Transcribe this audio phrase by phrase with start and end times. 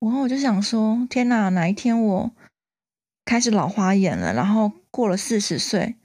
[0.00, 2.30] 然后我就想说，天哪，哪一天我
[3.24, 5.96] 开始老花眼了，然后过了四十岁，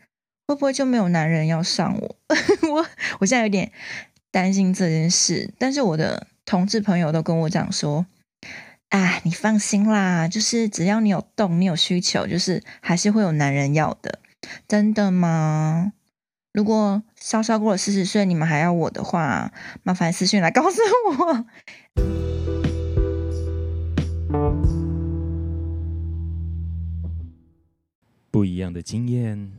[0.48, 2.16] 会不会就没有男人要上我？
[2.72, 2.86] 我
[3.20, 3.72] 我现在有点
[4.32, 8.06] 担心这件事，但是我的同志朋友都跟我讲说，
[8.90, 14.20] 哎，你放心啦，就是只要你有动，你有需求，就是还是会有男人要的。
[14.68, 15.94] 真的吗？
[16.54, 19.54] 如果稍稍过了四十岁，你们还要我的话，
[19.84, 20.80] 麻烦私讯来告诉
[21.20, 21.46] 我。
[28.32, 29.52] 不一样的经验，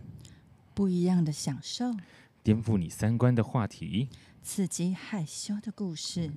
[0.73, 1.95] 不一样的享受，
[2.43, 4.09] 颠覆你三观的话题，
[4.43, 6.31] 刺激害羞的故事。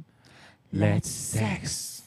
[0.74, 2.02] Let's sex。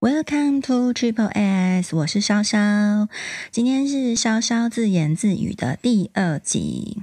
[0.00, 3.10] Welcome to Triple S，我是潇潇，
[3.50, 7.02] 今天是潇潇自言自语的第二集。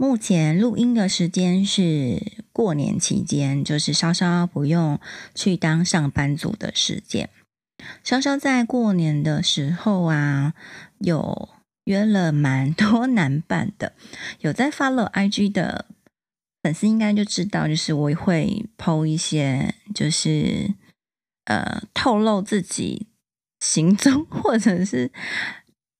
[0.00, 4.98] 目前录音的时间是过年期间，就是稍稍不用
[5.34, 7.28] 去当上班族的时间。
[8.02, 10.54] 稍稍在过年的时候啊，
[11.00, 11.50] 有
[11.84, 13.92] 约了蛮多男伴的。
[14.40, 15.84] 有在发了 IG 的
[16.62, 20.72] 粉丝应该就知道，就是我会剖一些，就是
[21.44, 23.06] 呃透露自己
[23.58, 25.12] 行踪，或者是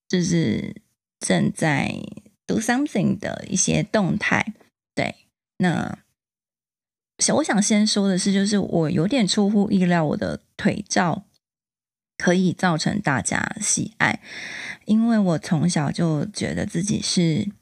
[0.09, 0.77] 就是
[1.19, 2.03] 正在。
[2.51, 4.55] Do something 的一些动态，
[4.97, 5.15] 对，
[5.59, 6.01] 那
[7.37, 11.27] 我想先说的是，就是我有点出乎意料，我的腿照
[12.19, 14.21] 可以造成大家喜爱，
[14.87, 17.53] 因为我从小就觉得自己是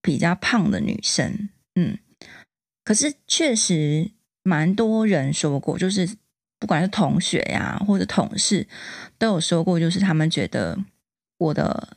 [0.00, 1.98] 比较胖的女生，嗯，
[2.84, 4.12] 可是确实
[4.44, 6.16] 蛮多人说过，就是
[6.60, 8.68] 不管是同学呀或者同事
[9.18, 10.78] 都有说过，就是他们觉得
[11.38, 11.96] 我的。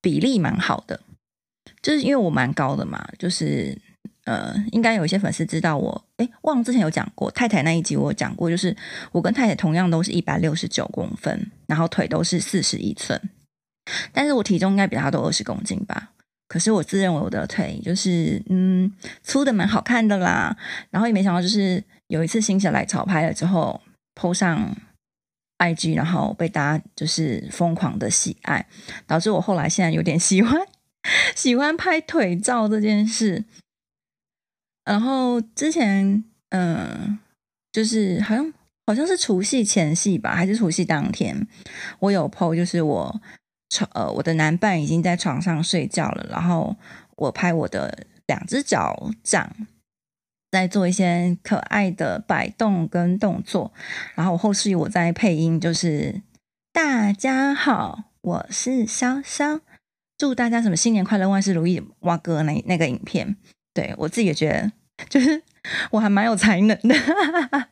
[0.00, 1.00] 比例蛮好的，
[1.82, 3.76] 就是因为我蛮高的嘛，就是
[4.24, 8.76] 呃，应该有一些粉丝知道我，诶，忘了之前有讲过太太那一集，我讲过，就是
[9.12, 13.20] 我跟太太同样都是一百六十九公分，然后腿都是四十一寸，
[14.12, 16.10] 但是我体重应该比她多二十公斤吧，
[16.46, 18.92] 可是我自认为我的腿就是嗯
[19.22, 20.56] 粗的蛮好看的啦，
[20.90, 23.80] 然后也没想到就是有一次心血来潮拍了之后
[24.14, 24.76] po 上。
[25.58, 28.66] IG，然后被大家就是疯狂的喜爱，
[29.06, 30.60] 导致我后来现在有点喜欢
[31.34, 33.44] 喜欢拍腿照这件事。
[34.84, 37.18] 然后之前嗯，
[37.72, 38.52] 就是好像
[38.86, 41.46] 好像是除夕前夕吧，还是除夕当天，
[41.98, 43.20] 我有 po，就是我
[43.68, 46.76] 床呃我的男伴已经在床上睡觉了，然后
[47.16, 49.54] 我拍我的两只脚掌。
[50.50, 53.72] 在做一些可爱的摆动跟动作，
[54.14, 56.22] 然后后续我在配音，就是
[56.72, 59.60] 大家好，我是潇潇，
[60.16, 63.36] 祝大家什么新年快乐，万事如意，哇哥那那个影片，
[63.74, 64.72] 对我自己也觉得，
[65.08, 65.42] 就是
[65.90, 66.94] 我还蛮有才能的，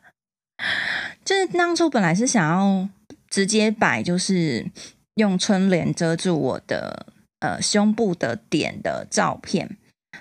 [1.25, 2.87] 就是当初本来是想要
[3.27, 4.69] 直接摆，就是
[5.15, 7.07] 用春联遮住我的
[7.39, 9.77] 呃胸部的点的照片。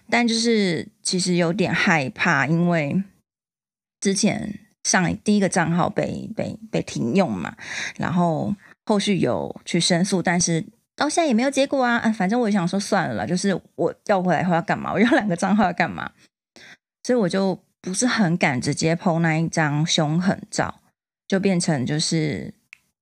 [0.09, 3.03] 但就是其实有点害怕，因为
[4.01, 7.57] 之前上第一个账号被被被停用嘛，
[7.97, 10.65] 然后后续有去申诉，但是
[10.95, 11.97] 到现在也没有结果啊。
[11.97, 14.93] 啊，反正我也想说算了，就是我要回来后要干嘛？
[14.93, 16.13] 我要两个账号要干嘛？
[17.03, 20.81] 所以我就不是很敢直接 po 那一张凶狠照，
[21.29, 22.53] 就变成就是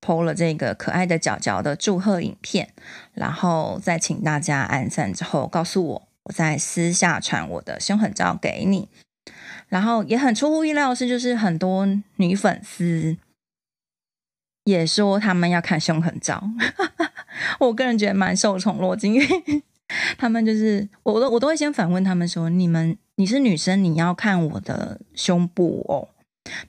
[0.01, 2.75] po 了这个可爱的脚脚的祝贺影片，
[3.13, 6.09] 然后再请大家按赞之后告诉我。
[6.25, 8.89] 我在私下传我的凶狠照给你，
[9.69, 11.87] 然后也很出乎意料的是，就是很多
[12.17, 13.17] 女粉丝
[14.65, 16.43] 也说他们要看凶狠照，
[17.61, 19.63] 我个人觉得蛮受宠若惊，因为
[20.17, 26.09] 他们就是我都我都会先反问他们说：“你们你是女生，你要看我的胸部哦？”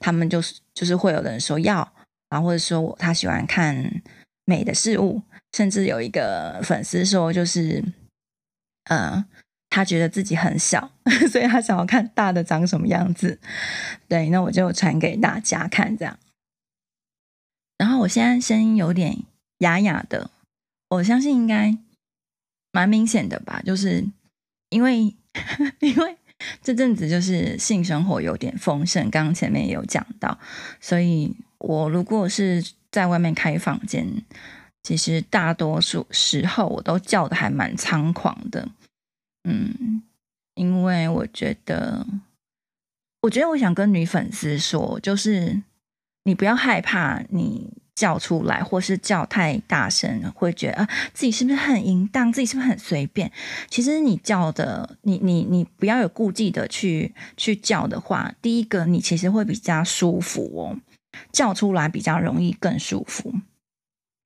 [0.01, 1.93] 他们就是就是会有人说要，
[2.29, 4.01] 然后或者说我他喜欢看
[4.43, 5.21] 美的事物，
[5.53, 7.81] 甚至有一个粉丝说就是
[8.89, 8.99] 嗯。
[8.99, 9.25] 呃
[9.75, 10.89] 他觉得自己很小，
[11.29, 13.37] 所以他想要看大的长什么样子。
[14.07, 16.17] 对，那我就传给大家看这样。
[17.77, 19.17] 然后我现在声音有点
[19.57, 20.31] 哑哑的，
[20.87, 21.77] 我相信应该
[22.71, 24.07] 蛮明显的吧，就是
[24.69, 25.13] 因为
[25.81, 26.15] 因为
[26.63, 30.39] 这阵子就是性生活有点丰盛，刚刚前面也有讲到，
[30.79, 34.07] 所以我如果是在外面开房间，
[34.83, 38.69] 其实大多数时候我都叫的还蛮猖狂的。
[39.47, 40.01] 嗯，
[40.55, 42.05] 因为我觉得，
[43.21, 45.61] 我觉得我想跟女粉丝说，就是
[46.23, 53.31] 你不要害怕你叫出来，或是叫太大声，会觉得啊自己是不是很淫荡，自己是不是很随便？
[53.69, 60.79] 其实你叫的，你你你不要有顾忌的去去叫的话，第一个你其实会比较舒服哦，
[61.31, 63.33] 叫出来比较容易更舒服。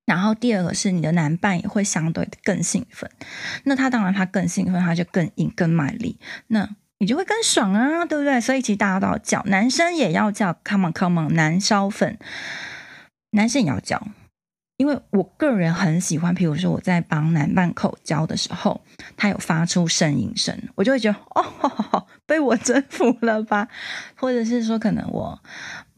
[0.09, 3.07] 然后第二个是你的男伴也会相对更兴奋，
[3.65, 6.17] 那他当然他更兴奋，他就更硬更卖力，
[6.47, 6.67] 那
[6.97, 8.41] 你就会更爽啊，对不对？
[8.41, 12.17] 所以其实大家都要叫，男生也要叫，come on come on，男烧粉，
[13.33, 14.07] 男生也要叫，
[14.77, 18.81] 因为我个人很喜欢，譬如说我在帮男伴口交的时候，
[19.15, 23.67] 他有发出呻吟声，我就会觉得哦，被我征服了吧，
[24.15, 25.39] 或者是说可能我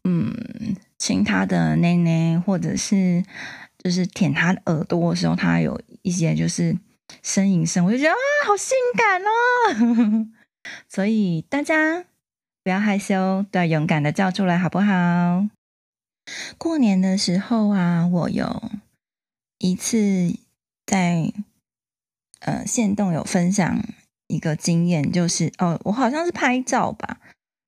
[0.04, 0.36] 嗯
[0.98, 3.24] 亲他的内内，或者是。
[3.84, 6.78] 就是舔他的耳朵的时候，他有一些就是
[7.24, 10.28] 呻吟声，我就觉得啊，好性感哦！
[10.88, 12.06] 所以大家
[12.64, 15.48] 不要害羞，都要勇敢的叫出来，好不好？
[16.60, 18.72] 过年的时候啊，我有
[19.58, 20.36] 一次
[20.86, 21.34] 在
[22.42, 23.84] 呃限动有分享
[24.28, 27.20] 一个经验，就是哦，我好像是拍照吧，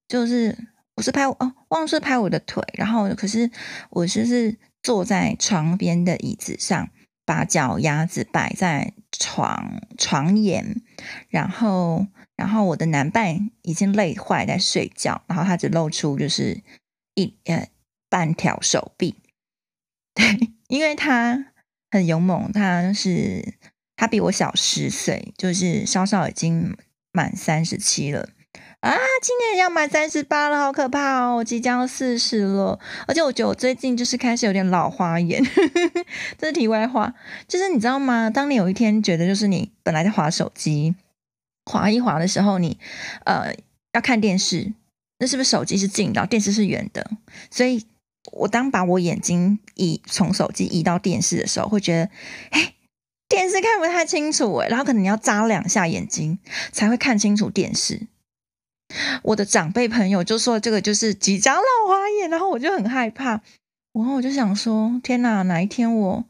[0.08, 0.56] 就是
[0.98, 3.50] 我是拍哦，忘了是拍我的腿，然后可是
[3.90, 4.56] 我就是。
[4.84, 6.90] 坐在床边的椅子上，
[7.26, 10.82] 把脚丫子摆在床床沿，
[11.30, 16.62] 然后，然后我的男伴已经累坏在睡觉，然后他只露出就是
[17.16, 17.70] 一呃
[18.10, 19.16] 半条手臂，
[20.14, 21.54] 对，因为他
[21.90, 23.56] 很勇猛，他是
[23.96, 26.76] 他比我小十岁，就是稍稍已经
[27.14, 28.33] 满三十七了。
[28.84, 31.38] 啊，今年要满三十八了，好可怕哦！
[31.38, 32.78] 我即将要四十了，
[33.08, 35.42] 而且我觉得我最近就是开始有点老花眼。
[36.38, 37.14] 这是题外话，
[37.48, 38.30] 就是你知道吗？
[38.30, 40.96] 当你有一天觉得就是你本来在滑手机，
[41.64, 42.78] 滑一滑的时候，你
[43.24, 43.56] 呃
[43.94, 44.74] 要看电视，
[45.20, 47.10] 那是不是手机是近的，电视是远的？
[47.50, 47.86] 所以
[48.34, 52.10] 我当把我眼睛移从手机移到电视的时候，会觉得，
[52.50, 52.74] 哎，
[53.30, 56.38] 电视看不太清楚哎，然后可能你要眨两下眼睛
[56.74, 58.08] 才会看清楚电视。
[59.24, 63.42] 我的长辈朋友就说这个就是即将老花眼，然后我就很害怕，
[63.94, 66.26] 然后我就想说，天哪，哪一天我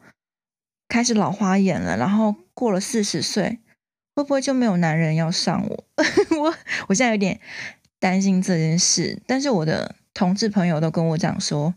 [0.87, 3.59] 开始老花眼了，然后过了四十岁，
[4.15, 5.83] 会不会就没有男人要上我？
[6.39, 6.55] 我
[6.87, 7.39] 我现在有点
[7.99, 11.73] 担心这件事，但是我的同志朋友都跟我讲说，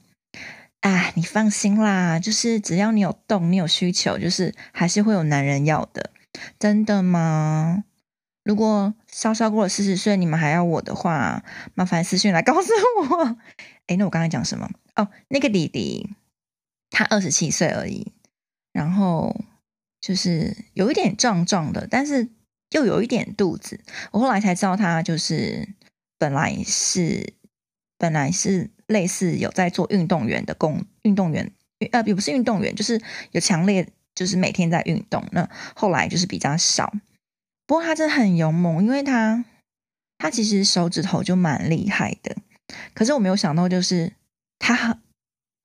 [0.81, 6.11] 啊，你放心啦，就是只要你有动，你有需求，就是还是会有男人要的，
[6.59, 7.85] 真的吗？
[8.45, 11.43] 如果稍稍过了四十岁，你们还要我的话，
[11.73, 12.69] 麻烦私讯来告诉
[13.01, 13.39] 我。
[13.87, 14.69] 哎，那我刚才讲什么？
[14.95, 16.11] 哦，那个弟弟
[16.91, 18.13] 他二十七岁而已，
[18.73, 19.35] 然后
[20.03, 22.29] 就是有一点壮壮的，但是
[22.73, 23.81] 又有一点肚子。
[24.11, 25.67] 我后来才知道，他就是
[26.19, 27.33] 本来是
[27.97, 31.51] 本来是类似有在做运动员的工，运动员
[31.91, 35.27] 呃，也不是运动员，就是有强烈，就是每天在运动。
[35.33, 36.93] 那后来就是比较少。
[37.67, 39.45] 不过他真的很勇猛，因为他
[40.19, 42.37] 他其实手指头就蛮厉害的。
[42.95, 44.13] 可是我没有想到，就是
[44.59, 45.01] 他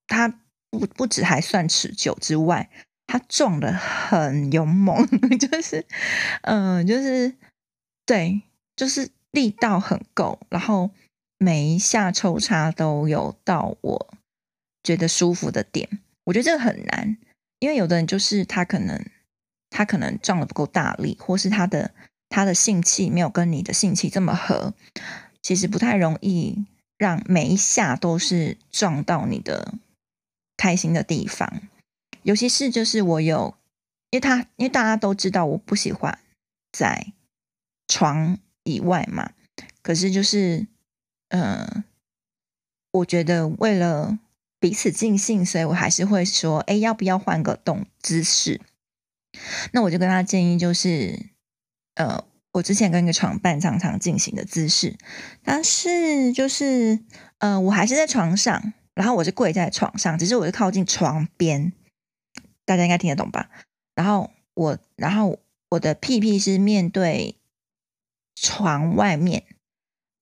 [0.08, 0.28] 他
[0.72, 2.70] 不不止还算持久之外，
[3.06, 5.08] 他撞的很勇猛，
[5.38, 5.86] 就是
[6.42, 7.36] 嗯、就是
[8.06, 8.42] 对，
[8.76, 10.90] 就是力道很够，然后
[11.38, 14.14] 每一下抽插都有到我
[14.84, 15.88] 觉得舒服的点。
[16.24, 17.18] 我觉得这个很难，
[17.60, 19.00] 因为有的人就是他可能。
[19.72, 21.92] 他可能撞得不够大力，或是他的
[22.30, 24.76] 他的性器没有跟你的性器这么合，
[25.42, 26.66] 其实不太容易
[26.98, 29.74] 让每一下都是撞到你的
[30.56, 31.64] 开心的地方。
[32.24, 33.56] 尤其是就是我有，
[34.12, 36.20] 因为他因为大家都知道我不喜欢
[36.72, 37.14] 在
[37.88, 39.32] 床以外嘛，
[39.82, 40.68] 可是就是
[41.30, 41.84] 嗯、呃，
[42.92, 44.20] 我觉得为了
[44.60, 48.62] 彼此尽兴，所以我还是会说，哎，要不要换个动姿势？
[49.72, 51.28] 那我就跟他建议，就是，
[51.96, 54.98] 呃，我之前跟一个床伴常常进行的姿势，
[55.44, 57.00] 但是就是，
[57.40, 61.72] 呃，我还是在床上，然后我是跪在床上，只是我是靠近床边，
[62.66, 63.50] 大家应该听得懂吧？
[63.96, 67.36] 然后我，然后我的屁屁是面对
[68.36, 69.44] 床外面，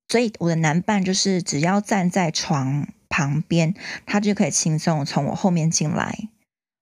[0.08, 3.74] 所以我的男伴就是只要站在床旁边，
[4.06, 6.30] 他就可以轻松从我后面进来，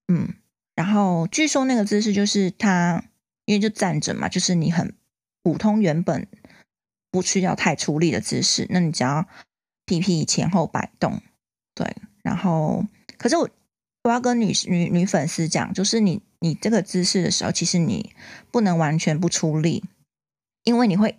[0.08, 0.34] 嗯。
[0.78, 3.04] 然后据说那个姿势就是他，
[3.46, 4.94] 因为就站着嘛，就是你很
[5.42, 6.28] 普通原本
[7.10, 9.26] 不需要太出力的姿势，那你只要
[9.86, 11.20] 屁屁前后摆动，
[11.74, 11.98] 对。
[12.22, 12.86] 然后，
[13.18, 13.50] 可是我
[14.04, 18.14] 我要跟女女女粉丝讲，就是你你这个姿势的时候，其实你
[18.52, 19.84] 不能完全不出力，
[20.64, 21.18] 因为你会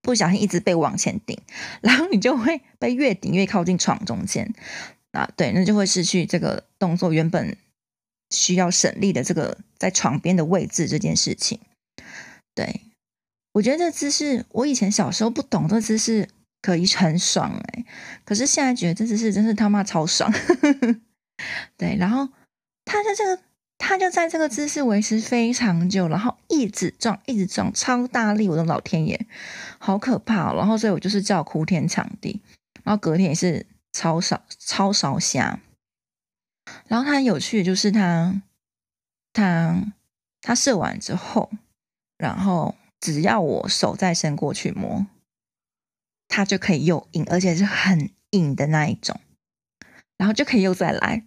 [0.00, 1.36] 不小心一直被往前顶，
[1.80, 4.54] 然后你就会被越顶越靠近床中间。
[5.10, 7.56] 啊，对，那就会失去这个动作原本
[8.30, 11.60] 需要省力的这个在床边的位置这件事情。
[12.54, 12.82] 对，
[13.52, 16.28] 我觉得这姿势，我以前小时候不懂这姿势
[16.62, 17.84] 可以很爽哎，
[18.24, 20.32] 可是现在觉得这姿势真是他妈超爽。
[21.76, 22.28] 对，然后
[22.84, 23.42] 他在这个。
[23.78, 28.48] 他就在这个姿势维持非常久，然后一直撞，一直撞，超大力！
[28.48, 29.26] 我的老天爷，
[29.78, 30.54] 好可怕！
[30.54, 32.40] 然后所以我就是叫哭天抢地，
[32.84, 35.60] 然后隔天也是超烧超烧瞎。
[36.86, 38.42] 然后他有趣的就是他
[39.32, 39.92] 他
[40.40, 41.50] 他射完之后，
[42.16, 45.06] 然后只要我手再伸过去摸，
[46.28, 49.20] 他就可以又硬，而且是很硬的那一种，
[50.16, 51.24] 然后就可以又再来。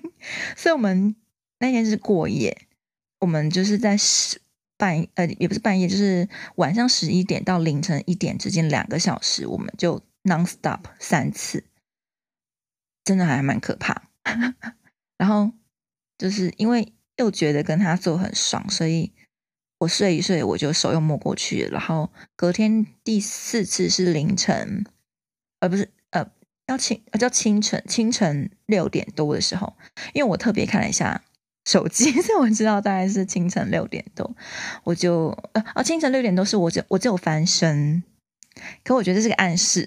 [0.56, 1.16] 所以我们。
[1.58, 2.68] 那天是过夜，
[3.20, 4.38] 我们就是在十
[4.76, 11.64] 半呃，也不是半夜，就是晚上十一点到凌晨一点之间两个小时，我们就 non-stop 三次，
[13.02, 14.05] 真的还蛮可怕。
[15.16, 15.50] 然后
[16.18, 19.12] 就是因为又觉得跟他做很爽，所以
[19.78, 21.68] 我睡一睡，我就手又摸过去。
[21.70, 24.84] 然后隔天第四次是凌晨，
[25.60, 26.30] 呃，不是呃，
[26.66, 29.76] 要清叫清晨，清晨六点多的时候，
[30.12, 31.22] 因为我特别看了一下。
[31.68, 34.36] 手机， 所以我知道大概是清晨六点多，
[34.84, 38.04] 我就呃啊，清晨六点多是我只我只有翻身，
[38.84, 39.84] 可我觉得这是个暗示，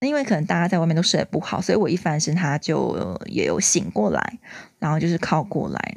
[0.00, 4.38] 那因为可能大家在外面都睡得不好，所以我一翻身他就也有醒过来，
[4.78, 5.96] 然后就是靠过来，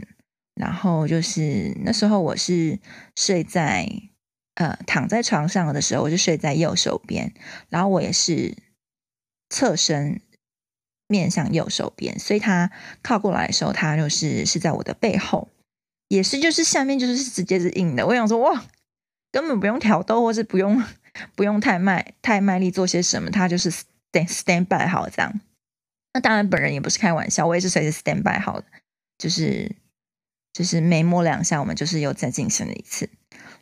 [0.55, 2.79] 然后就是那时候我是
[3.15, 3.87] 睡在
[4.55, 7.33] 呃躺在床上的时候，我就睡在右手边，
[7.69, 8.55] 然后我也是
[9.49, 10.21] 侧身。
[11.07, 12.71] 面向右手边，所以他
[13.03, 15.49] 靠过来的时候，他就是是在我的背后，
[16.07, 18.07] 也是就是下面就是直接是硬的。
[18.07, 18.63] 我想说哇，
[19.29, 20.81] 根本不用挑逗，或是不用
[21.35, 23.69] 不用太卖太卖力做些什么，他就是
[24.11, 25.39] 对 stand by 好这样。
[26.13, 28.65] 那当然本人也不是开玩笑，我也是随时 stand by 好的，
[29.17, 29.75] 就是
[30.53, 33.09] 就是每摸两下，我们就是又再进行了一次。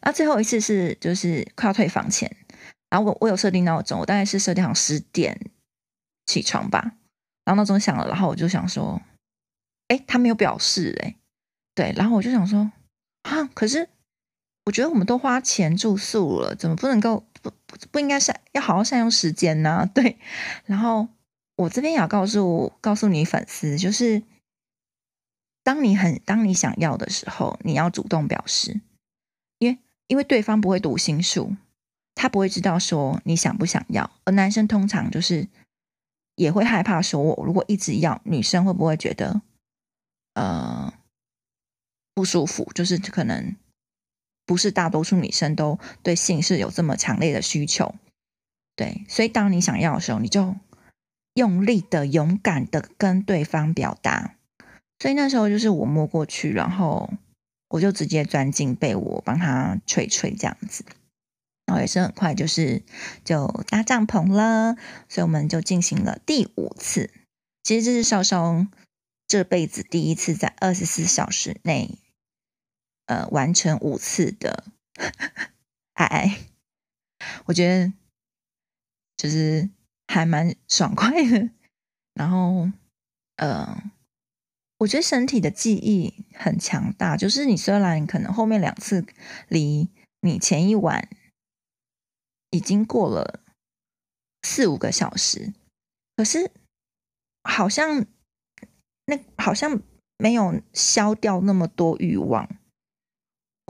[0.02, 2.36] 那最后一次是就是快要退房前，
[2.90, 5.40] 然后我我有设定闹钟，我大概是设定好十点
[6.26, 6.94] 起床吧。
[7.46, 9.02] 然后闹钟响了，然后我就想说，
[9.88, 11.16] 哎，他没有表示，哎，
[11.76, 12.72] 对，然后我就想说，
[13.24, 13.90] 啊，可是
[14.66, 19.90] 我觉得我们都花钱住宿了，怎么不能够不不不应该善要好好善用时间呢？
[19.94, 20.18] 对，
[20.66, 21.08] 然后
[21.56, 24.24] 我这边也要告诉告诉你粉丝，就是
[25.64, 28.82] 当你很当你想要的时候，你要主动表示，
[29.58, 29.78] 因为
[30.08, 31.56] 因为对方不会读心术，
[32.16, 35.48] 他不会知道说你想不想要，而男生通常就是。
[36.36, 39.42] 也会害怕说，我如果一直要，女生会不会觉得
[40.36, 40.94] 呃
[42.14, 42.72] 不舒服？
[42.74, 43.54] 就是可能
[44.50, 47.94] 不是大多数女生都对性是有这么强烈的需求，
[48.76, 50.56] 对，所以当你想要的时候，你就
[51.36, 54.34] 用力的、勇敢的跟对方表达。
[54.98, 57.14] 所以那时候就是我摸过去，然后
[57.68, 60.84] 我就直接钻进被窝，帮他吹吹这样子。
[61.68, 62.82] 然后也是很快，就是
[63.24, 64.78] 就搭帐篷了，
[65.08, 67.12] 所以我们就进行了第五次。
[67.62, 68.66] 其实这是绍绍
[69.28, 72.00] 这辈子第一次在二十四小时内，
[73.10, 74.66] 呃，完成五次的
[75.94, 76.38] 爱。
[77.46, 77.92] 我觉得
[79.18, 79.68] 就是
[80.08, 81.50] 还蛮爽快的。
[82.14, 82.70] 然后，
[83.38, 83.82] 呃，
[84.78, 89.04] 我觉得身体的记忆很强大，就是你虽然可能后面两次
[89.48, 89.90] 离
[90.22, 91.10] 你前一晚。
[92.52, 93.42] 已经过了
[94.42, 95.54] 四五个小时，
[96.16, 96.52] 可是
[97.44, 98.08] 好像
[99.06, 99.82] 那好像
[100.18, 102.50] 没有消掉那么多欲望。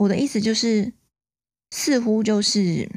[0.00, 0.92] 我的意思就是，
[1.70, 2.90] 似乎就是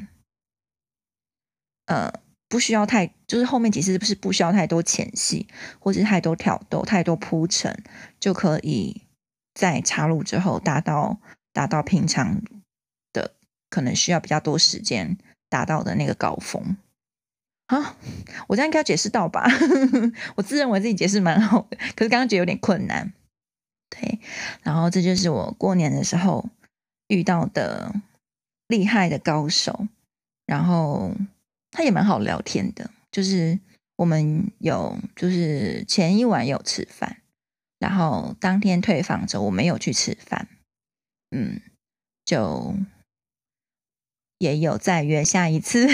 [1.86, 2.12] 呃，
[2.48, 5.46] 不需要太，就是后面其实不是不需要太多前戏，
[5.78, 7.82] 或是太多挑逗、太多铺陈，
[8.18, 9.02] 就可以
[9.54, 11.20] 在插入之后达到
[11.52, 12.40] 达到平常
[13.12, 13.34] 的
[13.68, 15.16] 可能需要比较多时间。
[15.50, 16.76] 达到的那个高峰
[17.66, 17.96] 啊，
[18.48, 19.46] 我这样应该解释到吧？
[20.34, 23.12] 我自认为自己解释蛮好的，可是刚刚觉得有点困难。
[23.88, 24.18] 对，
[24.64, 26.44] 然后这就是我过年的时候
[27.08, 27.94] 遇到的
[28.68, 29.88] 厉害的高手，
[30.46, 31.12] 然后
[31.70, 33.58] 他也蛮好聊天的，就是
[33.96, 37.18] 我们有就是前一晚有吃饭，
[37.78, 40.48] 然后当天退房之后我没有去吃饭，
[41.30, 41.60] 嗯，
[42.24, 42.74] 就。
[44.38, 45.86] 也有再约下一次，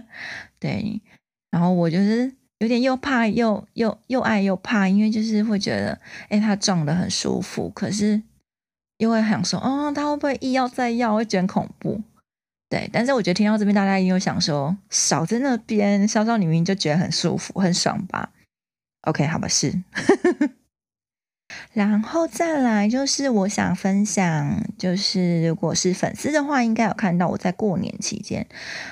[0.58, 1.02] 对，
[1.50, 6.00] 然后我就是有点又怕又又又爱又怕，因为就是会觉得，
[6.30, 8.22] 哎，他撞得很舒服，可是
[9.00, 12.00] 又会想说，哦，他会不会一要再要，会觉得很恐怖，
[12.68, 12.88] 对。
[12.92, 18.30] 但是我觉得听到这边，大家也有想说，少在那边，稍稍你明明就觉得很舒服很爽吧
[19.02, 19.82] ？OK，好吧，是。
[21.72, 28.46] 然后再来就是我想分享，就是如果是粉丝的话，应该有看到我在过年期间，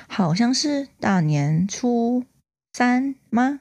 [0.07, 2.25] 好像是大年初
[2.73, 3.59] 三吗？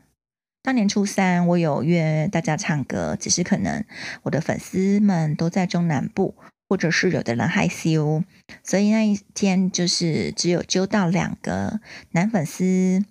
[0.69, 3.83] 大年初三我有约大家唱歌，只是可能
[4.25, 6.35] 我的粉丝们都在中南部，
[6.69, 8.23] 或者是有的人害羞，
[8.63, 13.03] 所以那一天就是只有揪到两个男粉丝。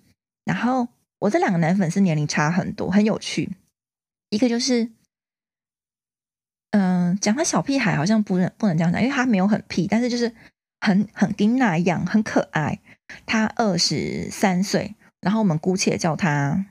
[0.44, 0.86] 然后
[1.18, 3.56] 我这两个男粉丝年龄差很多，很有趣。
[4.30, 4.90] 一个就是。
[6.70, 10.32] 嗯、讲他小屁孩好像不能不能这样讲，因为他没有很屁，但是就是
[10.78, 12.78] 很很丁那样，很可爱。
[13.26, 16.66] 他二十三岁，然后我们姑且叫他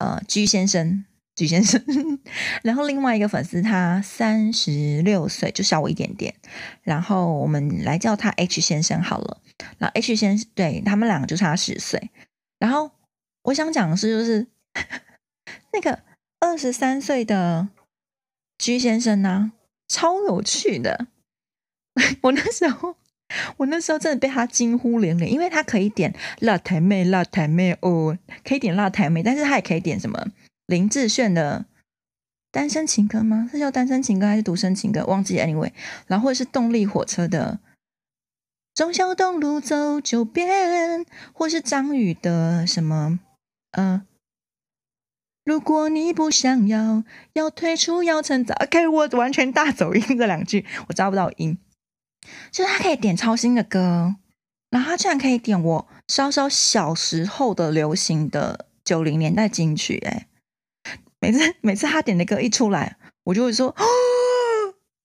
[0.00, 1.04] 呃居先生，
[1.36, 1.80] 居先生。
[2.64, 6.34] 然后另外一个粉丝他三十六岁，就小我一点点，
[6.82, 9.40] 然后我们来叫他 H 先生好了。
[9.78, 12.10] 然后 H 先生对他们两个就差十岁。
[12.58, 12.90] 然后
[13.42, 14.48] 我想讲的是，就是
[15.72, 16.00] 那个
[16.40, 17.68] 二十三岁的。
[18.62, 19.52] 居先生呢、
[19.88, 21.06] 超有趣的。
[22.20, 22.94] 我那时候，
[23.58, 30.26] 我那时候真的被他惊呼连连，因为他可以点辣台妹、辣台妹哦，可以点辣台妹，但是他也可以点什么
[30.66, 31.64] 林志炫的
[32.50, 33.48] 单身情歌吗？
[33.50, 35.04] 是叫单身情歌还是独身情歌？
[35.06, 35.72] 忘记 anyway，
[36.06, 37.60] 然后或者是动力火车的
[38.74, 43.20] 忠孝东路走九遍，或是张宇的什么
[43.72, 44.02] 呃。
[45.42, 48.54] 如果你不想要，要退出，要趁早。
[48.62, 51.58] OK，我完全大走音这两句，我抓不到音。
[52.50, 54.16] 就是他可以点超新的歌，
[54.70, 59.98] 然后他居然可以点我稍稍小时候的流行的九零年代金曲。
[60.06, 60.26] 哎，
[61.20, 63.84] 每次每次他点的歌一出来，我就会说：“哦，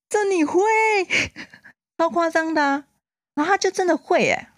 [0.10, 0.62] 这你会？
[1.98, 2.86] 超夸张的啊。”
[3.36, 4.52] 然后他就真的会哎，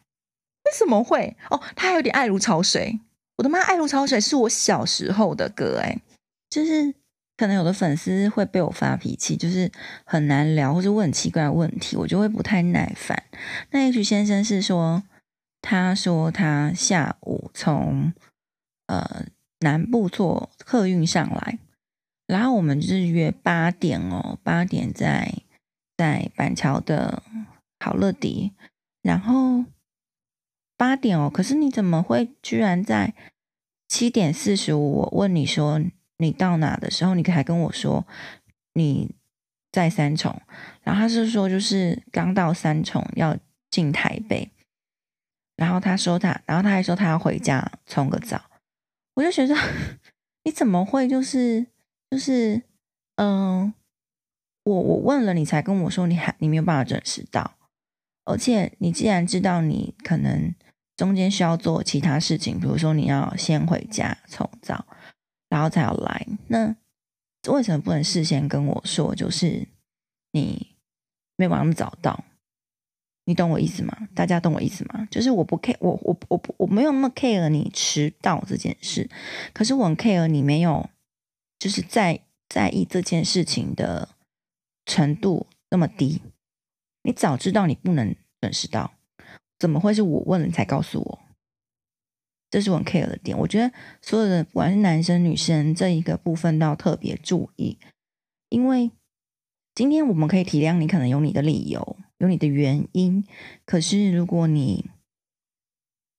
[0.66, 1.36] 为什么会？
[1.50, 3.00] 哦，他还有点爱如潮水。
[3.38, 3.62] 我的妈！
[3.62, 6.02] 爱如潮水是我小时候的歌，哎，
[6.50, 6.94] 就是
[7.38, 9.72] 可能有的粉丝会被我发脾气，就是
[10.04, 13.24] 很难聊，或者问奇怪的问题，我就会不太耐烦。
[13.72, 15.04] 那 H 先生是说，
[15.62, 18.12] 他说他下午从
[18.88, 19.28] 呃
[19.60, 21.60] 南部坐客运上来，
[22.26, 25.34] 然后我们就是约八点哦，八点在
[25.96, 27.24] 在板桥的
[27.80, 28.52] 好乐迪，
[29.02, 29.64] 然后。
[30.80, 33.16] 八点哦，可是你怎么会居然在
[33.88, 35.00] 七点四十五？
[35.00, 35.82] 我问你说
[36.18, 38.06] 你到哪的时候，你还跟我说
[38.74, 39.16] 你
[39.72, 40.42] 在三重，
[40.84, 43.38] 然后他是说就是刚到三重要
[43.70, 44.52] 进台北，
[45.56, 48.42] 然后他说他，然后他还说他要回家冲个澡，
[49.16, 49.56] 我就觉得
[50.44, 51.68] 你怎么会就是
[52.10, 52.62] 就是
[53.16, 53.74] 嗯，
[54.64, 57.56] 我我问了你才跟我说你还你没有办法准时到，
[58.26, 60.54] 而且你既然知道你可能。
[60.98, 64.84] 中间需要做其他事情，比如说你要先回家冲澡，
[65.50, 66.28] 然后才要来。
[66.48, 66.76] 那
[67.48, 69.16] 为什么不能事先跟我说？
[69.16, 69.68] 就是
[70.32, 70.76] 你
[71.36, 72.24] 没有办法那么早到，
[73.26, 74.10] 你懂我意思吗？
[74.14, 75.08] 大家懂我意思吗？
[75.10, 79.10] 就是我不 care，我我我我没有那么 care 你迟到这件事，
[79.54, 80.90] 可是我很 care 你没有，
[81.58, 84.10] 就是在在意这件事情的
[84.86, 86.22] 程度那么低。
[87.04, 88.92] 你早知道你不能准时到。
[89.58, 91.20] 怎么会是我问了你才告诉我？
[92.58, 93.38] 这是我很 care 的点。
[93.38, 97.78] 我觉得所有的不管是男生女生这一个部分都要特别注意，
[98.50, 98.90] 因为
[99.76, 103.24] 今天我们可以体谅你，可能有你的理由，有你的原因。
[103.64, 104.90] 可是如果你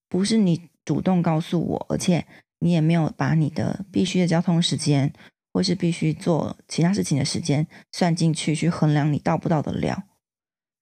[0.09, 2.25] 不是你主动告诉我，而且
[2.61, 5.13] 你也没有把你的必须的交通时间，
[5.53, 10.05] 或是必须做其他事情的时间算进去，去衡量你到不到得了。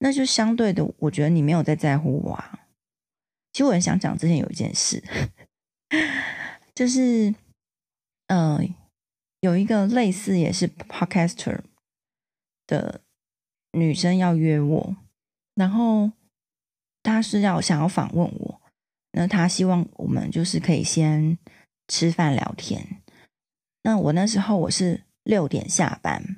[0.00, 2.60] 那就相对的，我觉得你没有在在乎我啊。
[3.54, 5.02] 其实我很想讲，之前有一件事，
[6.74, 7.34] 就是，
[8.26, 8.60] 呃，
[9.40, 11.60] 有一个类似也是 podcaster
[12.66, 13.00] 的
[13.72, 14.96] 女生要约我，
[15.54, 16.12] 然后
[17.02, 18.60] 她是要想要访问我，
[19.12, 21.38] 那她希望我们就是可以先
[21.88, 23.02] 吃饭聊天。
[23.82, 26.36] 那我那时候我是六点下班，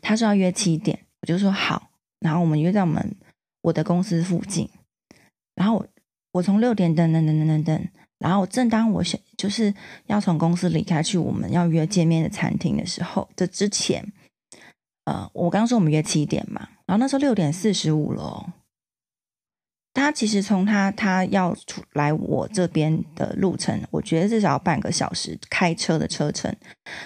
[0.00, 1.90] 她说要约七点，我就说好。
[2.20, 3.16] 然后我们约在我们
[3.60, 4.68] 我的公司附近，
[5.54, 5.86] 然后
[6.32, 7.88] 我从六点等等等等等等，
[8.18, 9.72] 然后正当我想就是
[10.06, 14.12] 要从公司离开去我们要约见面的餐厅的时候，这之前，
[15.04, 18.52] 呃，我刚说我们约七点嘛，然后那时候六点四十五了，
[19.94, 26.54] 他其实从他他要出来我这边的路程，我觉得至少要半个小时开车的车程，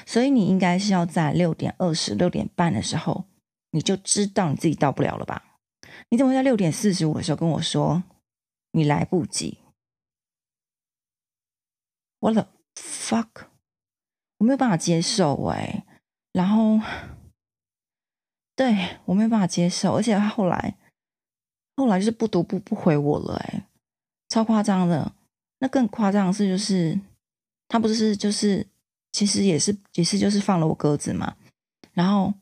[0.06, 3.24] 所以你应该是要在六点二十六点半的时候。
[3.74, 5.42] 你就知道你自己到不了了吧？
[6.10, 8.02] 你怎么会在六点四十五的时候跟我说
[8.72, 9.60] 你来不及
[12.22, 13.48] ？What the fuck？
[14.38, 15.84] 我没有办法接受哎，
[16.32, 16.80] 然后
[18.54, 20.76] 对我没有办法接受，而且他后来
[21.76, 23.66] 后来就是不读不不回我了哎，
[24.28, 25.12] 超夸张的。
[25.58, 26.98] 那更夸张的是，就是
[27.68, 28.66] 他不是就是
[29.12, 31.36] 其实也是也是就是放了我鸽子嘛，
[31.92, 32.32] 然后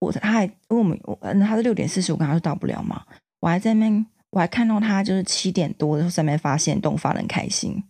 [0.00, 3.06] 我他还因为我们嗯他是六点四十五跟他说到不了嘛，
[3.40, 7.84] 我还在那边我还看到他就是七点多的时候在那边发现动发得很开心。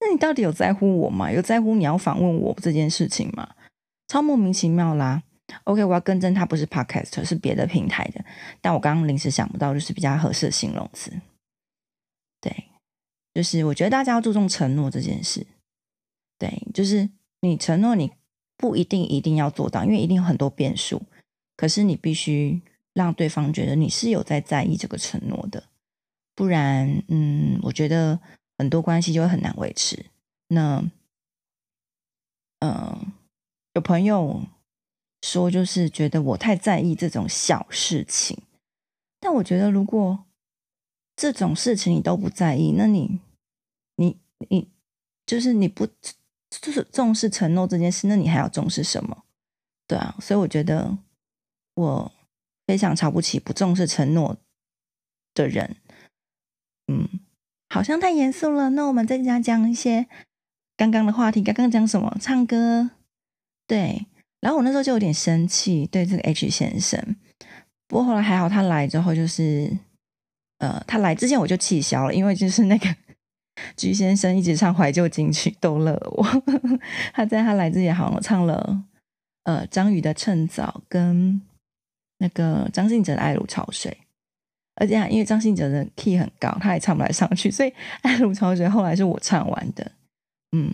[0.00, 1.30] 那你到底有在乎我吗？
[1.30, 3.56] 有在乎你要访问我这件事情吗？
[4.06, 5.22] 超莫名其妙啦。
[5.64, 8.24] OK，我要更正，他不是 Podcast，是别的平台的。
[8.60, 11.10] 但我刚刚临时想不到，就是比较合适的形容词。
[12.40, 12.64] 对，
[13.34, 15.46] 就是我觉得大家要注重承诺这件事。
[16.38, 17.08] 对，就是
[17.40, 18.12] 你承诺，你
[18.56, 21.02] 不一定一定要做到，因为一定有很多变数。
[21.56, 22.60] 可是你必须
[22.92, 25.64] 让对方觉得你是有在在意这个承诺的，
[26.34, 28.20] 不然，嗯，我觉得
[28.58, 30.04] 很多关系就会很难维持。
[30.48, 30.84] 那，
[32.58, 33.12] 嗯、
[33.72, 34.42] 有朋友
[35.22, 38.42] 说，就是觉得我太在意这种小事情，
[39.18, 40.24] 但我觉得如果。
[41.20, 43.18] 这种事情你都不在意，那你，
[43.96, 44.16] 你，
[44.50, 44.68] 你，
[45.26, 45.84] 就是你不
[46.48, 49.24] 就是重视承诺这件事，那你还要重视什么？
[49.88, 50.96] 对啊，所以我觉得
[51.74, 52.12] 我
[52.68, 54.36] 非常瞧不起不重视承诺
[55.34, 55.74] 的人。
[56.86, 57.08] 嗯，
[57.68, 58.70] 好像太严肃了。
[58.70, 60.06] 那我们再讲讲一些
[60.76, 61.42] 刚刚的话题。
[61.42, 62.16] 刚刚讲什么？
[62.20, 62.90] 唱歌。
[63.66, 64.06] 对，
[64.40, 67.16] 然后我那时候就有点生气，对这个 H 先生。
[67.86, 69.78] 不过后来还好，他来之后就是。
[70.60, 72.92] 呃，他来之前我就气消了，因为就是那个
[73.76, 76.26] G 先生一直唱怀旧金曲逗乐我。
[77.14, 78.82] 他在他来之前好像唱了
[79.44, 81.40] 呃张宇的《趁早》跟
[82.18, 83.96] 那个张信哲的《爱如潮水》，
[84.80, 87.70] 而且因为张信哲的 key 很高，他也唱不来上去，所以
[88.02, 89.92] 《爱如潮水》后来是我唱完的。
[90.52, 90.72] 嗯，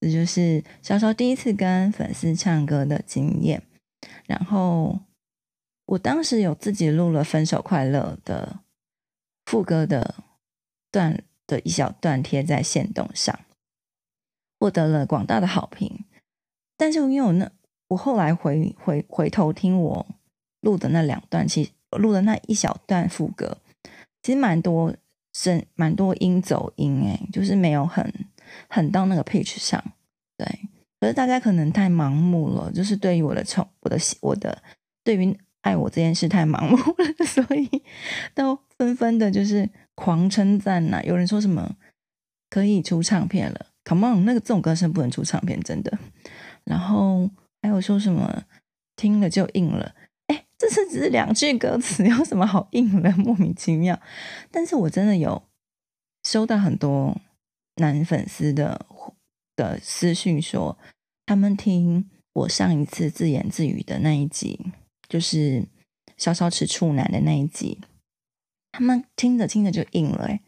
[0.00, 3.62] 这就是小时候第一次跟粉丝唱歌的经验。
[4.26, 4.98] 然后
[5.86, 8.60] 我当时有自己录了《分手快乐》的。
[9.44, 10.14] 副歌的
[10.90, 13.38] 段的一小段贴在线动上，
[14.58, 16.04] 获得了广大的好评。
[16.78, 17.50] 但是因为我那
[17.88, 20.06] 我后来回回回头听我
[20.60, 23.58] 录的那两段，其实录的那一小段副歌，
[24.22, 24.94] 其实蛮多
[25.32, 28.12] 声，蛮多音走音，哎，就是没有很
[28.68, 29.82] 很到那个 pitch 上。
[30.36, 30.46] 对，
[31.00, 34.62] 可是大家可能太盲目了，就是对于我的宠，我的我的
[35.04, 37.82] 对于爱我这件事太盲目了， 所以
[38.34, 38.58] 都。
[38.78, 41.00] 纷纷的，就是狂称赞呐！
[41.04, 41.76] 有人说什么
[42.50, 45.96] 可以出唱片了，Come on，那个这种歌声不能出唱片，真的。
[46.64, 47.30] 然后
[47.62, 48.42] 还有说什么
[48.96, 49.94] 听了就硬了，
[50.62, 53.10] 这是只是两句歌词， 有什么好硬的？
[53.16, 54.00] 莫名其妙。
[54.48, 55.42] 但是我真的有
[56.22, 57.20] 收到很多
[57.78, 58.86] 男粉丝的
[59.56, 60.78] 的私讯，说
[61.26, 64.60] 他们听我上一次自言自语的那一集，
[65.08, 65.66] 就是
[66.16, 67.80] 萧萧吃处男的那一集。
[68.70, 70.40] 他们听着听着就硬了哎，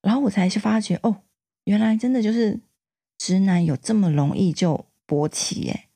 [0.00, 1.20] 然后我才去发觉哦，
[1.64, 2.60] 原来真的就是
[3.18, 5.88] 直男有这么容易就勃起哎，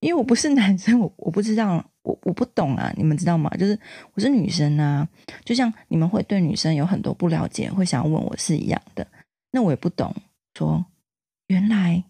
[0.00, 3.50] 因为我不是男生，我我不知道，我我不懂啊，你们知道吗？
[3.58, 3.78] 就是
[4.14, 5.06] 我是女生啊，
[5.44, 9.06] 就像你们会对女生有很多不了解，会想要问我是一样的，
[9.50, 10.14] 那我也不懂，
[10.54, 10.86] 说
[11.48, 12.04] 原来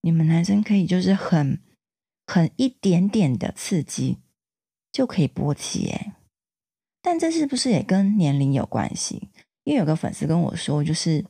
[0.00, 1.60] 你们男生可以就是很
[2.26, 4.16] 很一点点的刺激
[4.90, 6.14] 就可以勃起哎。
[7.02, 9.28] 但这是不是也跟年龄有关系？
[9.64, 11.24] 因为有个粉丝跟我说，就是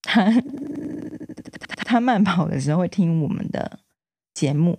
[0.00, 0.32] 他
[1.84, 3.80] 他慢跑的时候会听我们的
[4.32, 4.78] 节目，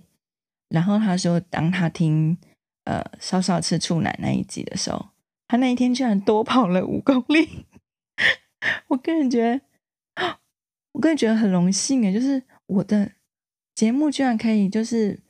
[0.68, 2.36] 然后他说，当他听
[2.84, 5.08] 呃萧萧吃处男那一集的时候，
[5.46, 7.66] 他那一天居然多跑了五公里。
[8.88, 9.42] 我个人觉
[10.16, 10.36] 得，
[10.92, 13.12] 我个人觉得很荣幸诶，就是我的
[13.74, 15.20] 节目居然可以就是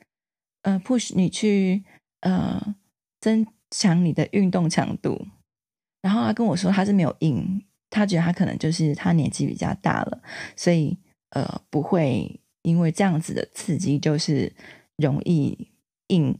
[0.62, 1.84] 呃 push 你去
[2.20, 2.74] 呃
[3.20, 3.46] 增。
[3.70, 5.26] 强你的运动强度，
[6.00, 10.22] 然后他跟我说他是没有硬，他觉得他可能就是他年纪比较大了，
[10.56, 10.96] 所以
[11.32, 14.50] 呃不会因为这样子的刺激就是
[14.98, 15.70] 容易
[16.08, 16.38] 硬，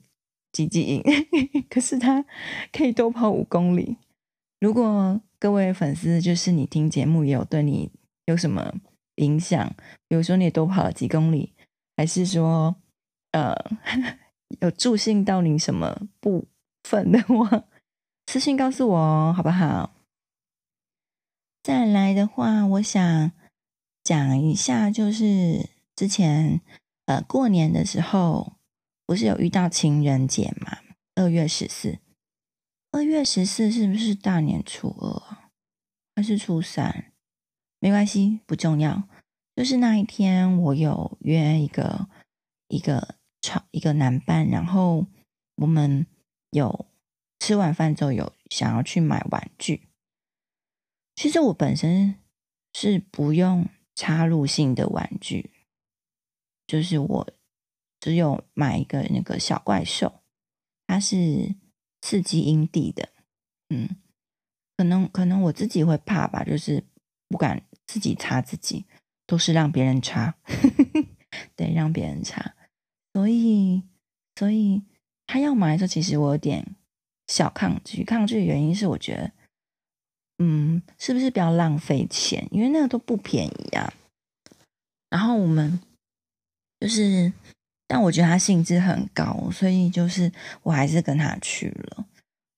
[0.53, 1.03] 鸡鸡硬。
[1.71, 2.25] 可是他
[2.71, 3.97] 可以多跑五公里。
[4.61, 7.91] 如果各位粉丝就是你听节目也有对你
[8.27, 8.75] 有什么
[9.17, 9.75] 影响，
[10.09, 11.55] 比如说你多跑了几公里，
[11.97, 12.77] 还是说
[13.31, 13.55] 呃
[14.61, 16.49] 有助兴到你什么部
[16.83, 17.65] 分的话，
[18.27, 19.95] 私信告诉我哦，好不好？
[21.63, 23.31] 再来的话，我想
[24.03, 26.61] 讲一下，就是之前
[27.09, 28.59] 呃过年的时候，
[29.07, 30.79] 不是有遇到情人节嘛？
[31.15, 32.01] 二月十四，
[32.93, 35.39] 二月十四是不是大年初二
[36.15, 37.13] 还是初三？
[37.81, 39.09] 没关系，不重要。
[39.57, 42.09] 就是那一天我有约一个
[42.69, 45.07] 一个超一个男伴，然后
[45.57, 46.07] 我们
[46.51, 46.87] 有
[47.39, 49.89] 吃完饭之后有想要去买玩具。
[51.17, 52.17] 其实我本身
[52.75, 55.51] 是不用插入性的玩具，
[56.69, 57.29] 就是我
[57.99, 60.21] 只有买一个那个小怪兽，
[60.87, 61.57] 它是
[62.01, 63.09] 刺激阴蒂的，
[63.71, 63.89] 嗯。
[64.77, 66.85] 可能可能我自己会怕吧，就是
[67.27, 68.85] 不敢自己插自己，
[69.27, 70.37] 都是让别人插，
[71.57, 72.55] 对，让别人插。
[73.13, 73.83] 所以
[74.37, 74.85] 所以
[75.27, 76.77] 他要买的时候，其实我有点
[77.27, 78.05] 小抗拒。
[78.05, 79.33] 抗拒的原因是我觉得，
[80.39, 82.47] 嗯，是不是比较浪费钱？
[82.53, 83.93] 因为那个都不便宜啊。
[85.11, 85.81] 然后我们
[86.81, 87.33] 就是，
[87.87, 92.07] 但我觉得他兴致很高，所以就是我还是跟他去了。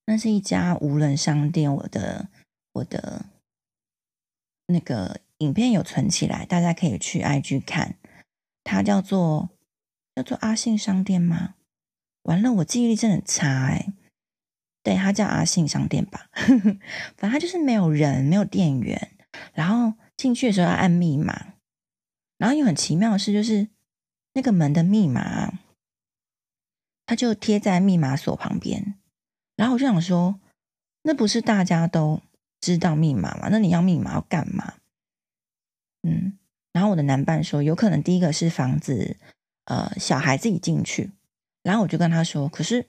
[0.06, 2.28] 那是一家无人商店，我的
[2.72, 3.26] 我的
[4.66, 7.96] 那个影片有存起来，大家可以去 IG 看。
[8.62, 9.50] 它叫做
[10.14, 11.54] 叫做阿信商店吗？
[12.24, 13.92] 完了，我记忆力真的很差哎。
[14.82, 16.28] 对，它叫阿信商店吧。
[17.16, 19.12] 反正它就是没有人，没有店员，
[19.54, 21.54] 然后进去的时候要按密码。
[22.36, 23.68] 然后有很奇妙的事，就是
[24.32, 25.52] 那个门的密码，
[27.06, 28.94] 它就贴在密码锁旁边。
[29.56, 30.40] 然后我就想说，
[31.02, 32.20] 那不是大家都
[32.60, 33.48] 知道密码吗？
[33.50, 34.74] 那你要密码要干嘛？
[36.02, 36.38] 嗯，
[36.72, 39.16] 然后我的男伴说，有可能第一个是防止
[39.66, 41.10] 呃小孩自己进去。
[41.62, 42.86] 然后我就跟他说，可是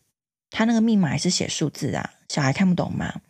[0.49, 3.21] 他那个密码还是写数字啊，小孩看不懂吗？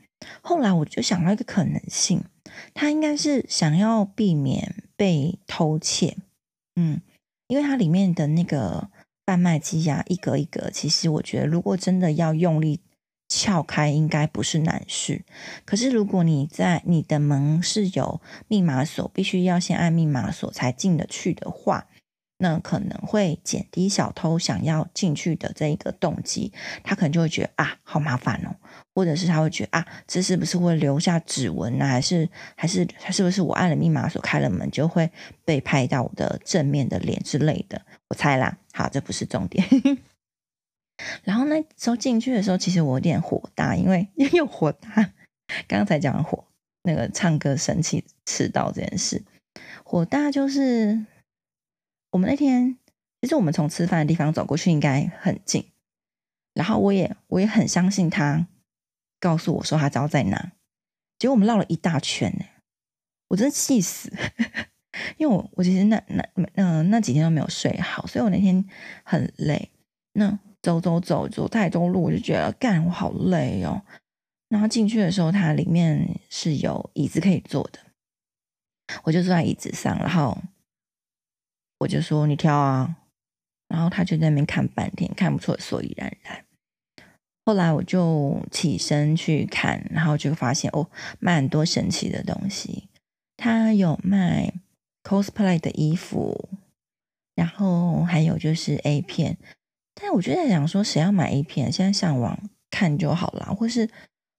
[0.43, 2.23] 后来我就想到一个可能性，
[2.75, 6.15] 他应该是想要避免被偷窃。
[6.75, 7.01] 嗯，
[7.51, 8.87] 因为它里面的那个
[9.25, 12.79] 贩卖机呀，一格一格，其实我觉得如果真的要用力。
[13.33, 15.23] 撬开应该不是难事，
[15.63, 21.87] 可是如果你在你的门是有密码锁，必须要先按密码锁才进得去的话，
[22.39, 26.51] 那可能会减低小偷想要进去的这一个动机，
[26.83, 28.57] 他可能就会觉得啊，好麻烦哦，
[28.93, 31.87] 或者是他会觉得啊，这是不是会留下指纹啊？
[31.87, 35.09] 还是还是他是不是我按了密码锁开了门就会
[35.45, 37.81] 被拍到我的正面的脸之类的？
[38.09, 39.65] 我猜啦，好，这不是重点。
[41.23, 45.11] 然后那时候进去的时候，其实我有点火大，因为 又火大。
[45.67, 46.45] 刚才讲火，
[46.83, 49.23] 那个唱歌生气迟到这件事，
[49.83, 51.05] 火大就是
[52.11, 52.77] 我们那天，
[53.21, 55.65] 其实我们从吃饭的地方走过去应该很近，
[56.53, 58.47] 然后我也我也很相信他
[59.21, 60.51] 告诉我说他知道在哪，
[61.17, 62.43] 结果我们绕了一大圈呢，
[63.29, 64.11] 我真的气死，
[65.15, 68.65] 因为我我其实那那那，那几天都没有睡好，所以我那天
[69.05, 69.69] 很累，
[70.11, 70.37] 那。
[70.63, 73.81] 走走走走太多路，我就觉得干，我好累哦。
[74.47, 77.79] 然后进去的时候，它里面是有椅子可以坐的，
[79.01, 80.37] 我就坐在椅子上，然后
[81.79, 82.95] 我就说你挑啊，
[83.69, 86.45] 然后他就在那边看半天，看不出所以然来。
[87.51, 92.87] 后来我就起身去看，然后就发现哦，卖很多神奇的东西，
[93.35, 94.53] 他有卖
[95.03, 96.47] cosplay 的衣服，
[97.35, 99.37] 然后还有就是 A 片。
[99.93, 101.69] 但我觉得想说，谁要买 A 片？
[101.69, 103.89] 现在上网看就好了，或是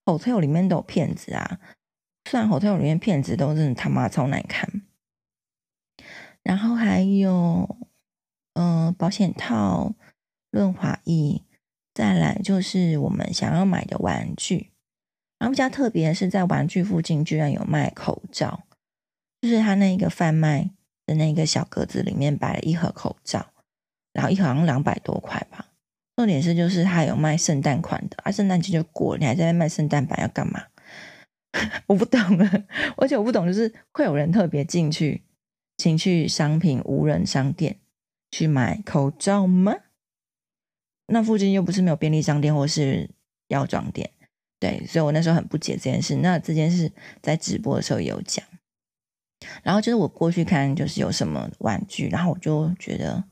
[0.06, 1.60] hotel 里面都有片子啊。
[2.30, 4.80] 虽然 hotel 里面片子都真的他妈超难看。
[6.42, 7.76] 然后还有，
[8.54, 9.92] 呃，保险套、
[10.50, 11.42] 润滑液，
[11.94, 14.70] 再来就是我们想要买的玩具。
[15.38, 18.62] 然后比较特别的是，在玩具附近居然有卖口罩，
[19.40, 20.70] 就是他那个贩卖
[21.04, 23.46] 的那个小格子里面摆了一盒口罩。
[24.12, 25.66] 然后一盒好像两百多块吧。
[26.16, 30.64] 重点是就是他有卖圣诞款的啊，圣诞节就过了，你还在那卖圣诞版要干嘛？
[31.88, 32.64] 我不懂了，
[32.96, 35.22] 而且我不懂，就是会有人特别进去，
[35.76, 37.78] 进去商品无人商店
[38.30, 39.74] 去买口罩吗？
[41.06, 43.10] 那附近又不是没有便利商店或是
[43.48, 44.10] 药妆店，
[44.58, 46.16] 对，所以我那时候很不解这件事。
[46.16, 48.44] 那这件事在直播的时候也有讲，
[49.62, 53.24] 然后就是我过去看，就是有什么玩具，然后我就觉得。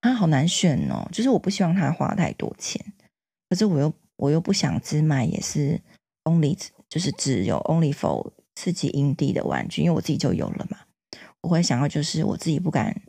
[0.00, 2.80] 他、好难选哦，就是我不希望他花太多钱，
[3.50, 5.80] 可是我又我又不想只买也是
[6.22, 6.56] only
[6.88, 10.78] 就是只有 only for 刺激阴蒂的玩具，因为我自己就有了嘛。
[11.40, 13.02] 我会想要就是我自己不敢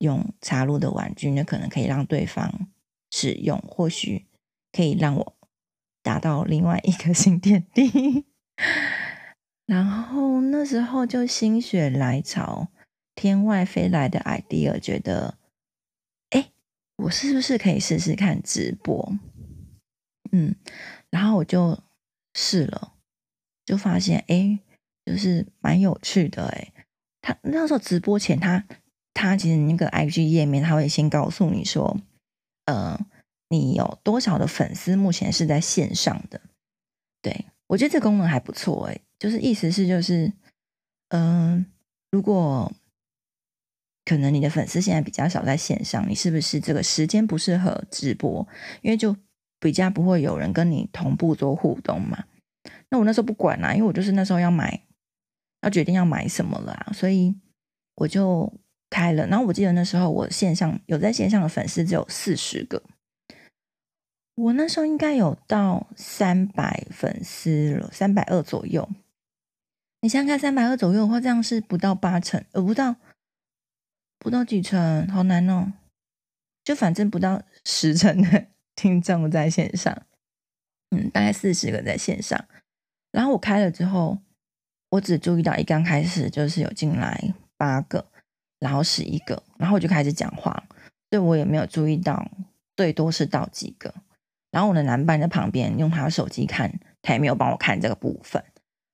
[0.00, 2.68] 用插入的玩具，那可能可以让对方
[3.12, 4.26] 使用，或许
[4.72, 5.36] 可以让我
[6.02, 8.24] 达到另外一个新天地。
[9.66, 12.68] 然后那时候就心血来潮，
[13.14, 15.38] 天外飞来的 idea，觉得。
[16.30, 16.50] 哎
[16.96, 19.14] 我是不是可以试试看直播？
[20.32, 20.54] 嗯，
[21.10, 21.78] 然后我就
[22.34, 22.94] 试了，
[23.64, 24.58] 就发现哎，
[25.04, 26.72] 就是蛮有趣的哎。
[27.20, 28.64] 他那时候直播前，他
[29.14, 31.98] 他其实那个 IG 页面他会先告诉你说，
[32.64, 32.98] 呃，
[33.48, 36.40] 你有多少的粉丝目前是在线上的。
[37.20, 40.32] 对，我觉得这功能还不错诶，就是意思是就是，
[41.08, 41.66] 嗯、
[42.10, 42.72] 如果
[44.04, 48.46] 可能你的粉丝现在比较少在线上，你是不是这个时间不适合直播？
[48.82, 49.16] 因为就
[49.60, 52.24] 比较不会有人跟你同步做互动嘛。
[52.88, 54.82] 那我那时候不管啦，因为我就是那时候要买，
[55.62, 57.34] 要决定要买什么了，所以
[57.94, 58.52] 我就
[58.92, 59.26] 开了。
[59.26, 62.82] 然后我记得那时候我线上有在线上的粉丝只有四十个，
[64.34, 68.88] 我那时候应该有到三百粉丝了，三百二左右。
[70.02, 72.96] 你想想看，三百二左右的话，这样是不到八成，呃，不到
[74.18, 75.72] 不到几成，好难哦。
[76.64, 80.02] 就反正不到十成的 听众在线上，
[80.90, 82.44] 嗯，大概四十个在线上。
[83.10, 84.18] 然后我开了之后，
[84.90, 88.11] 我只注意到一刚开始就是有进来八个，
[88.62, 90.52] 然后十一个，然后我就开始讲话，
[91.10, 92.24] 所以我也没有注意到
[92.76, 93.92] 最多是到几个。
[94.52, 96.72] 然后我的男伴在旁边用他的手机看，
[97.02, 98.42] 他也没有帮我看这个部分。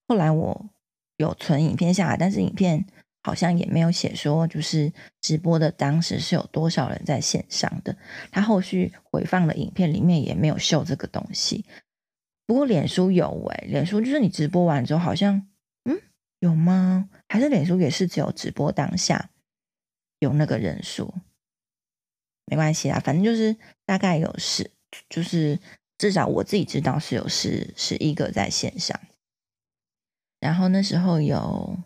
[0.06, 0.70] 后来我
[1.18, 2.86] 有存影片下来，但是影片
[3.22, 7.94] 好像也没有写说就是直播的当时是有多少人在线上的。
[8.30, 11.66] 他后续回放的影片里面也没有秀这个东西。
[12.46, 15.46] 不过脸书有诶，脸书就是你直播完之后，好像
[15.84, 16.00] 嗯
[16.38, 17.10] 有吗？
[17.28, 19.28] 还是脸书也是只有直播当下
[20.18, 21.14] 有那个人数？
[22.44, 24.70] 没关系啦，反正就是大概有十，
[25.08, 25.58] 就是
[25.98, 28.98] 至少我自己知道是有十十一个在线上。
[30.40, 31.78] 然后那时候有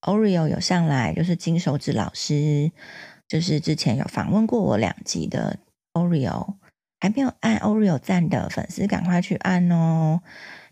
[0.00, 2.72] Oreo 有上来，就是金手指老师，
[3.28, 5.58] 就是之前有访问过我两集的
[5.92, 6.54] Oreo。
[7.02, 10.20] 还没有按 Oreo 赞的粉丝，赶快去按哦！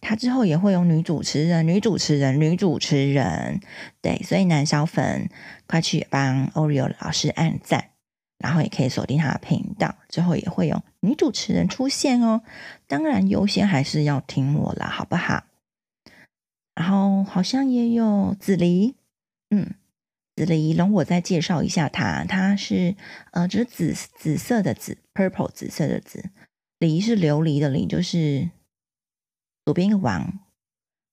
[0.01, 3.61] 他之后也会有女主持人、女主持人、女主持人，
[4.01, 5.29] 对，所以男小粉
[5.67, 7.91] 快去帮 Oreo 老师按赞，
[8.39, 12.43] 然后也可以锁定他的频道，之后也会有女主持人出现哦。
[12.87, 15.45] 当然，优先还是要听我啦，好不好？
[16.75, 18.95] 然后好像也有子梨，
[19.51, 19.75] 嗯。
[20.37, 22.95] 紫梨，容我再介绍一下他，他是
[23.33, 26.31] 呃，就是紫紫色的紫，purple 紫色的紫，
[26.79, 28.49] 梨是琉璃的梨，就是
[29.69, 30.41] 左边一个王，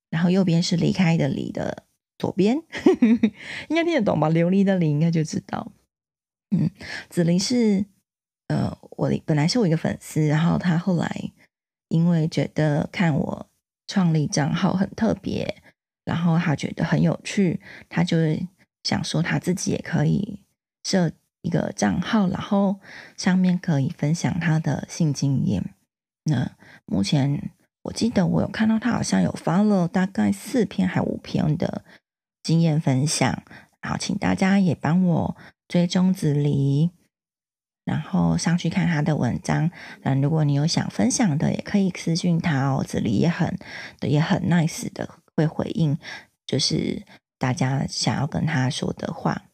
[0.09, 1.83] 然后右边是离开的离的
[2.17, 2.63] 左边，
[3.67, 4.29] 应该听得懂吧？
[4.29, 5.73] 琉璃的梨应该就知道。
[6.51, 6.71] 嗯，
[7.09, 7.85] 紫梨是
[8.47, 11.31] 呃，我本来是我一个粉丝，然后他后来
[11.89, 13.49] 因为觉得看我
[13.87, 15.61] 创立账号很特别，
[16.05, 18.17] 然后他觉得很有趣，他就。
[18.85, 20.45] 想说他自己也可以
[20.83, 22.79] 设一个账号，然后
[23.17, 25.73] 上面可以分享他的性经验。
[26.25, 27.49] 那目前
[27.85, 31.83] 我记得我有看到他好像有发了大概四篇还五篇的
[32.43, 33.43] 经验分享，
[33.81, 36.91] 然后请大家也帮我追踪子梨，
[37.83, 39.71] 然后上去看他的文章。
[40.03, 43.57] 那如果你有想分享的，也可以私讯他哦，子梨也很
[44.01, 45.97] 也很 nice 的会回应，
[46.45, 47.03] 就是。
[47.37, 49.49] 大家想要跟他说的话，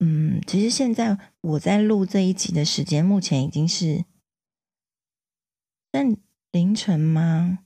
[0.00, 4.04] 嗯，其实现在我在录这一集的时间，目前已经是
[5.92, 6.16] 但
[6.52, 7.58] 凌晨吗？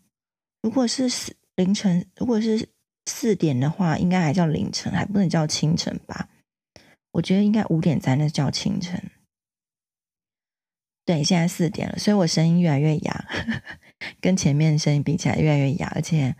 [0.62, 2.68] 如果是四凌晨，如果是
[3.04, 6.28] 四点的话，应该还叫凌晨，还不能叫清晨吧？
[7.12, 9.10] 我觉得应该五点才能叫清晨。
[11.04, 13.24] 对，现在四点了，所以我声音越来越哑，
[14.20, 16.34] 跟前面声音比起来越来越哑，而且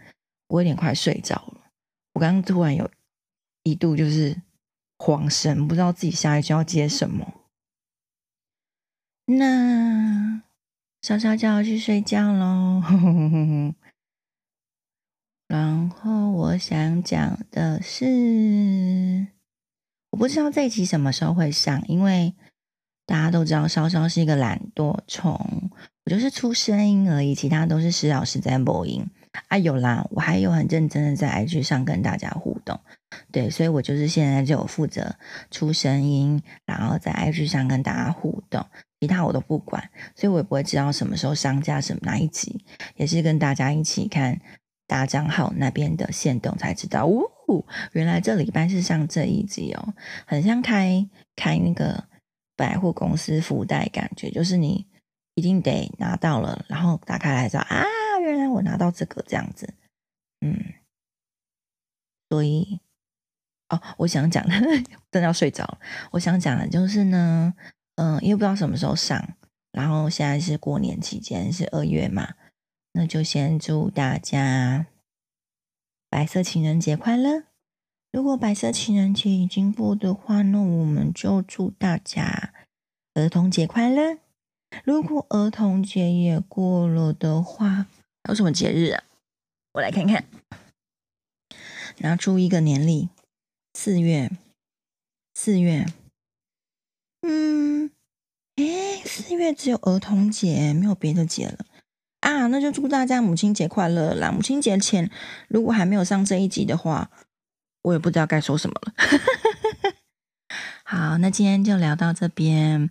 [0.49, 1.71] 我有点快睡着了。
[2.15, 2.91] 我刚刚突然有
[3.63, 4.43] 一度就是
[4.99, 7.45] 恍神，不知道自己下一句要接什么。
[9.27, 10.43] 那
[11.07, 12.83] 莎莎就要去睡觉喽。
[15.47, 19.29] 然后我想讲的是，
[20.11, 22.35] 我不知道这一集什么时候会上，因为
[23.07, 25.71] 大家都知道稍稍是一个懒惰虫，
[26.07, 29.09] 我就是出声音而已，其他都是施老师在播音。
[29.47, 32.81] 啊，有啦，我还有很认真的在 IG 上跟大家互动，
[33.31, 35.15] 对，所以我就是现在就有负责
[35.53, 38.67] 出声音，然后在 IG 上跟大家互动，
[39.01, 42.65] 其他我都不管，所以我也不会知道什么时候上架什么哪一集，
[42.97, 44.41] 也是跟大家一起看
[44.87, 49.95] 大账号那边的限动才知道，呜，原来这礼拜是上这一集哦，
[50.27, 52.05] 很像开开那个
[52.57, 54.87] 百货公司福袋感觉，就是你
[55.35, 57.85] 一定得拿到了，然后打开来找啊。
[58.23, 59.75] 原来我拿到这个这样子，
[60.41, 60.59] 嗯，
[62.31, 62.81] 所以
[63.69, 64.55] 哦，我想讲的
[65.13, 65.79] 真的要睡着了。
[66.13, 67.55] 我想讲的就是呢，
[67.97, 69.37] 嗯，因为不知道什么时候上，
[69.73, 72.35] 然后现在是过年期间，是二月嘛，
[72.93, 74.87] 那就先祝大家
[76.09, 77.45] 白色情人节快乐。
[78.13, 82.55] 如果白色情人节已经过的话，那我们就祝大家
[83.15, 84.19] 儿童节快乐。
[84.85, 87.87] 如果儿童节也过了的话，
[88.23, 89.05] 还有什么节日啊？
[89.73, 90.25] 我来看看，
[91.99, 93.11] 拿出一个年历，
[93.75, 94.31] 四月，
[95.35, 95.87] 四月，
[97.29, 97.91] 嗯，
[98.57, 101.67] 诶，四月只有儿童节，没有别的节了
[102.21, 102.47] 啊。
[102.47, 104.31] 那就祝大家母亲节快乐啦！
[104.31, 105.11] 母亲节前，
[105.49, 107.11] 如果还没有上这一集的话，
[107.83, 108.95] 我也不知道该说什么了。
[110.85, 112.91] 好，那今天就聊到这边。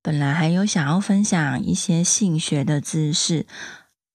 [0.00, 3.44] 本来还有想要分享一些性学的知识，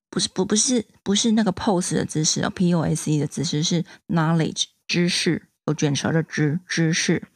[0.10, 7.28] 不是不不是不是那个 pose 的知识哦，P O S E 的知识是 knowledge 知识，有卷舌的知知识。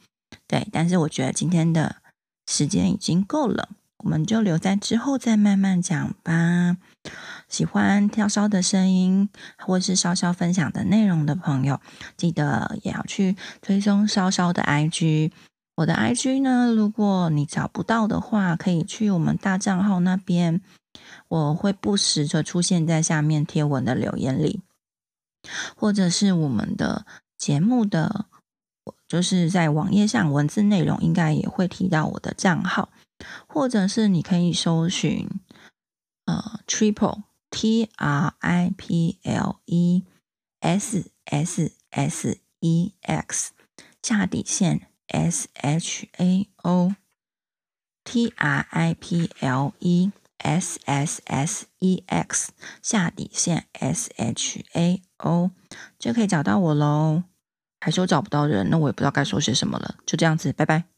[0.48, 1.98] 对，但是我觉得今天的
[2.46, 6.78] 时间已经够了，我们就留在之后再慢慢讲吧。
[7.48, 11.80] 喜欢跳烧的声音，或是烧烧分享的内容的朋友，
[12.18, 15.32] 记得也要去追踪烧烧的 IG。
[15.76, 20.62] 我的 IG 呢，如果你找不到的话，可以去我们大账号那边，
[21.28, 24.62] 我会不时的出现在下面贴文的留言里，
[25.76, 27.06] 或者是我们的
[27.38, 28.26] 节目的，
[29.08, 32.90] 就是在网页上文字内容应该也会提到我的账号，
[33.48, 35.30] 或者是你可以搜寻
[36.26, 40.04] 呃 Triple T R I P L E
[40.60, 43.52] S S S E X
[44.02, 44.88] 下底线。
[45.08, 46.96] S H A O
[48.04, 52.52] T R I P L E S S S E X
[52.82, 55.52] 下底线 S H A O
[56.00, 57.22] 就可以找到我喽。
[57.86, 59.94] 还是我找不到人，那我也不知道该说些什么了。
[60.08, 60.95] 就这样子，拜拜。